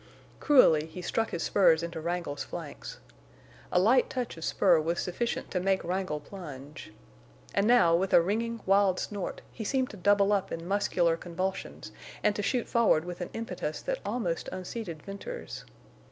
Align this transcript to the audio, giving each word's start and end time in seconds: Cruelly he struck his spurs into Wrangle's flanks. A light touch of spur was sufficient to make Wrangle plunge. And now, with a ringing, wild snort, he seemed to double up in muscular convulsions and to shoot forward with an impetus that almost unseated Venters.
Cruelly 0.39 0.87
he 0.87 0.99
struck 1.03 1.29
his 1.29 1.43
spurs 1.43 1.83
into 1.83 2.01
Wrangle's 2.01 2.43
flanks. 2.43 2.97
A 3.71 3.77
light 3.77 4.09
touch 4.09 4.35
of 4.35 4.43
spur 4.43 4.79
was 4.81 4.99
sufficient 4.99 5.51
to 5.51 5.59
make 5.59 5.83
Wrangle 5.83 6.19
plunge. 6.19 6.91
And 7.53 7.67
now, 7.67 7.95
with 7.95 8.11
a 8.11 8.19
ringing, 8.19 8.61
wild 8.65 8.99
snort, 8.99 9.41
he 9.51 9.63
seemed 9.63 9.91
to 9.91 9.97
double 9.97 10.33
up 10.33 10.51
in 10.51 10.67
muscular 10.67 11.15
convulsions 11.17 11.91
and 12.23 12.35
to 12.35 12.41
shoot 12.41 12.67
forward 12.67 13.05
with 13.05 13.21
an 13.21 13.29
impetus 13.33 13.79
that 13.83 13.99
almost 14.03 14.47
unseated 14.51 15.03
Venters. 15.03 15.65